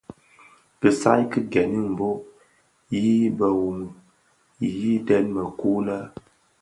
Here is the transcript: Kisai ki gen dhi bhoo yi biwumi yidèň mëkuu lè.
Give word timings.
Kisai 0.79 1.23
ki 1.31 1.39
gen 1.53 1.71
dhi 1.77 1.89
bhoo 1.97 2.17
yi 2.91 3.05
biwumi 3.37 3.85
yidèň 4.79 5.25
mëkuu 5.35 5.79
lè. 5.87 5.97